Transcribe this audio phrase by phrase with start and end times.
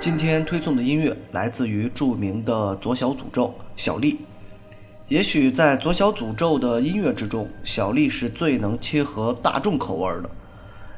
[0.00, 4.18] 今天推送的音乐来自于著名的左小诅咒小丽。
[5.08, 10.30] 也许在左小诅咒的音乐之中，小丽是最能切合大众口味的，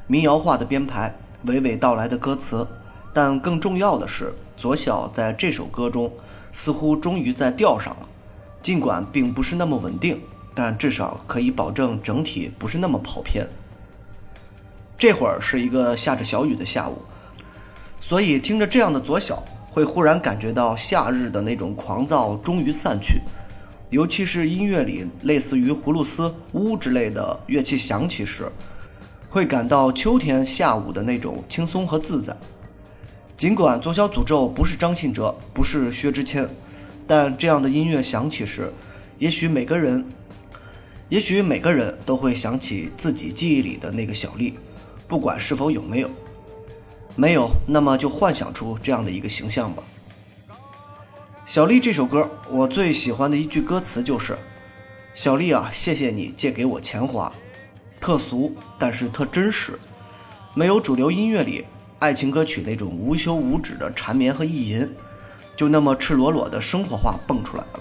[0.06, 1.12] 民谣化的编排，
[1.46, 2.64] 娓娓道来的歌词。
[3.12, 6.12] 但更重要的是，左小在这首歌中
[6.52, 8.08] 似乎终于在调上了，
[8.62, 10.20] 尽管并不是那么稳定，
[10.54, 13.48] 但至少可以保证整体不是那么跑偏。
[14.96, 16.98] 这会儿是一个下着小雨的下午。
[18.12, 23.22] 所以听着这样的左小，会忽然感觉到夏日的那种狂躁终于散去，
[23.88, 28.52] 尤其是音乐里类似于葫芦丝、呜之类的乐器响起时，
[29.30, 32.36] 会感到秋天下午的那种轻松和自在。
[33.34, 36.46] 尽管左小诅咒不是张信哲，不是薛之谦，
[37.06, 38.70] 但这样的音乐响起时，
[39.18, 40.04] 也许每个人，
[41.08, 44.52] 也许每个人都会想起自己记忆里的那个小丽，
[45.08, 46.10] 不管是否有没有。
[47.14, 49.82] 没有，那么就幻想出这样的一个形象吧。
[51.44, 54.38] 小丽这首歌，我最喜欢的一句歌词就是
[55.12, 57.30] ：“小丽啊，谢谢你借给我钱花。”
[58.00, 59.78] 特俗，但是特真实，
[60.54, 61.64] 没有主流音乐里
[61.98, 64.88] 爱情歌曲那种无休无止的缠绵和意淫，
[65.54, 67.80] 就那么赤裸裸的生活化蹦出来了。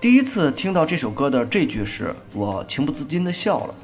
[0.00, 3.74] 第一次听到这首歌的这句时，我情不自禁地笑了。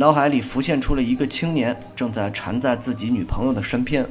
[0.00, 4.06] 脑海里浮现出了一个青年正在缠在自己女朋友的身边，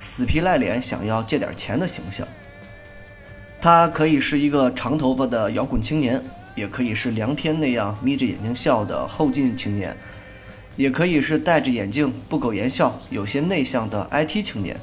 [0.00, 2.26] 死皮赖脸想要借点钱的形象。
[3.60, 6.20] 他可以是一个长头发的摇滚青年，
[6.56, 9.96] 也可以是梁天那样眯着眼睛笑的后进青年，
[10.74, 14.76] 也可以是戴着眼镜、不苟言笑、有些内向的 IT 青年。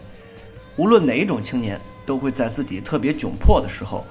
[0.78, 4.06] 无论哪一种青年，都会在自己特别窘迫的时候，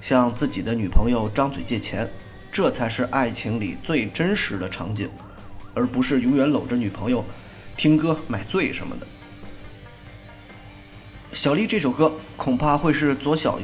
[0.00, 2.08] 向自己的女朋友张嘴借钱，
[2.50, 5.10] 这才是爱情里最真实的场景。
[5.74, 7.24] 而不是永远搂着女朋友，
[7.76, 9.06] 听歌买醉什么的。
[11.32, 13.58] 小丽这首歌恐怕会是左小，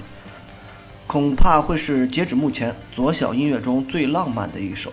[1.06, 4.92] 恐怕会是截止目前左小音乐中最浪漫的一首，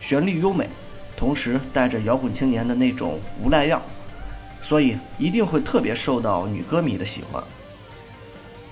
[0.00, 0.68] 旋律优美，
[1.16, 3.82] 同时带着摇滚青年的那种无赖样，
[4.60, 7.42] 所以一定会特别受到女歌迷的喜欢。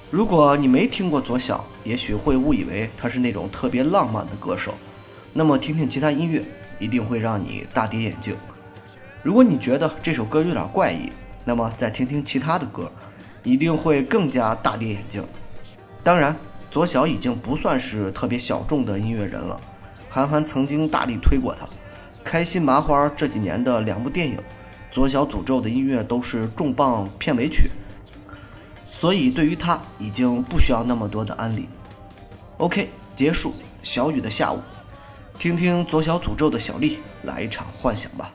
[0.09, 4.75] 如果你没听过左小，也许会误以为他是那种特别浪漫的歌手，
[5.33, 6.45] 那么听听其他音乐。
[6.83, 8.37] 一定会让你大跌眼镜。
[9.23, 11.13] 如果你觉得这首歌有点怪异，
[11.45, 12.91] 那么再听听其他的歌，
[13.45, 15.25] 一定会更加大跌眼镜。
[16.03, 16.37] 当然，
[16.73, 19.61] 左小已经不算是特别小众的音乐人了。
[20.11, 21.65] 韩寒曾经大力推过他，
[22.25, 24.37] 《开心麻花》这几年的两部电影，
[24.91, 27.71] 《左小诅咒》的音乐都是重磅片尾曲，
[28.91, 31.69] 所以对于他已经不需要那么多的安利。
[32.57, 33.55] OK，结束。
[33.83, 34.59] 小雨的下午。
[35.43, 38.33] 听听左小诅咒的小丽，来一场幻想吧。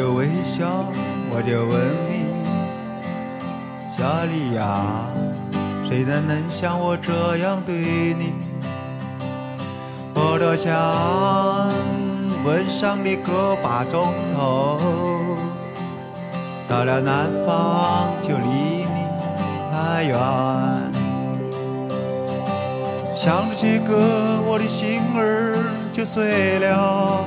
[0.00, 0.64] 就微笑，
[1.28, 1.78] 我就问
[2.08, 2.24] 你，
[3.94, 5.04] 小丽呀，
[5.86, 8.32] 谁人能像我这样对你？
[10.14, 10.72] 我多想
[12.46, 14.80] 问上你个把钟头，
[16.66, 19.04] 到了南方就离你
[19.70, 20.18] 太远，
[23.14, 25.62] 想着这个我的心儿
[25.92, 27.26] 就碎了。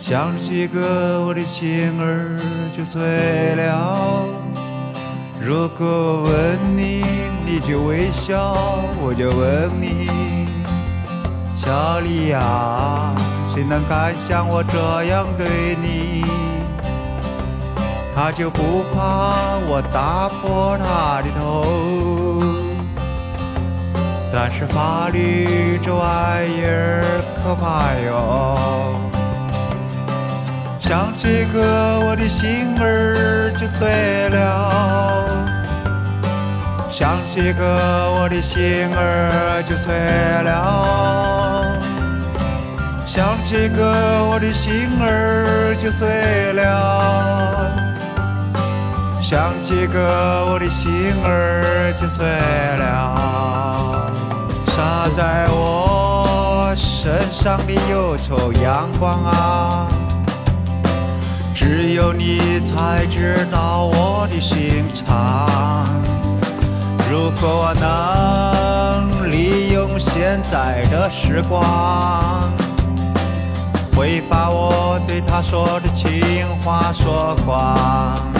[0.00, 2.40] 想起个，我的心儿
[2.76, 4.26] 就碎了。
[5.38, 7.04] 如果问你，
[7.46, 8.54] 你就微笑，
[8.98, 10.08] 我就问你，
[11.54, 13.14] 小丽呀，
[13.46, 16.24] 谁能敢像我这样对你？
[18.14, 22.42] 他就不怕我打破他的头？
[24.32, 27.04] 但是法律这玩意儿
[27.36, 29.09] 可怕哟。
[30.90, 35.24] 想起个，我的心儿就碎了；
[36.90, 37.64] 想起个，
[38.18, 39.94] 我的心儿就碎
[40.42, 41.78] 了；
[43.06, 43.84] 想起个，
[44.32, 46.60] 我的心儿就碎了；
[49.22, 50.90] 想起个我的心
[51.24, 54.10] 儿就碎了。
[54.66, 59.86] 洒在我身上的忧愁阳光啊，
[61.60, 65.86] 只有你才知道我的心肠。
[67.10, 72.50] 如果我能利用现在的时光。
[74.00, 78.39] 会把我对他说的情话说光。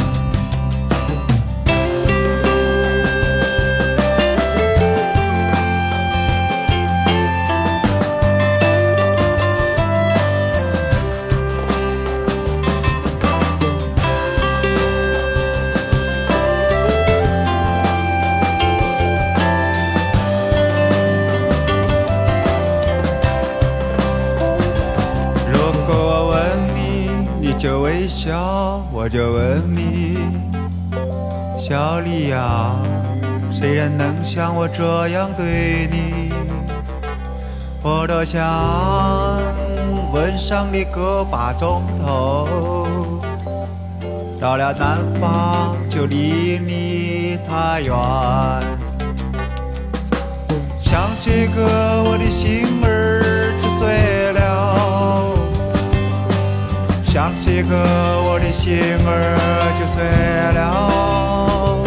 [28.92, 30.18] 我就问你，
[31.58, 32.72] 小丽呀，
[33.52, 36.32] 谁人能像我这样对你？
[37.82, 39.40] 我多想
[40.12, 43.20] 吻上你个把钟头，
[44.40, 47.94] 到了南方就离你太远。
[50.78, 54.19] 想起个我的心儿就碎。
[57.12, 57.74] 想起个
[58.22, 59.36] 我的心儿
[59.76, 60.00] 就碎
[60.54, 61.82] 了，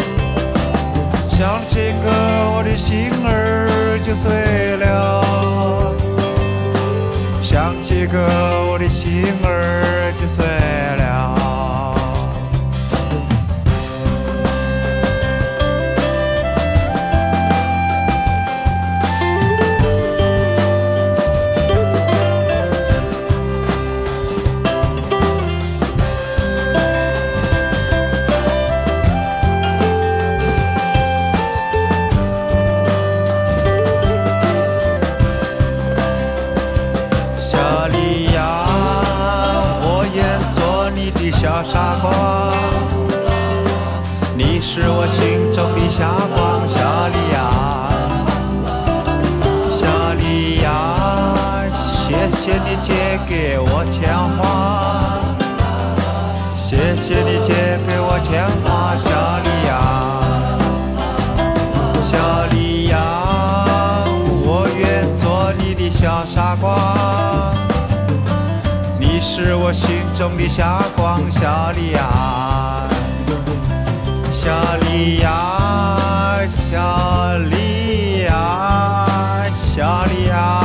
[1.30, 2.10] 想起个
[2.54, 5.94] 我的心儿就碎了，
[7.42, 8.18] 想起个
[8.70, 9.83] 我的心儿
[53.26, 55.20] 给我钱花
[56.56, 57.52] 谢谢你借
[57.86, 59.72] 给我钱花小丽呀
[62.02, 64.04] 小丽呀
[64.44, 67.54] 我愿做你的小傻瓜
[68.98, 72.88] 你是我心中的霞光小丽呀
[74.32, 80.63] 小丽呀小丽呀小丽呀。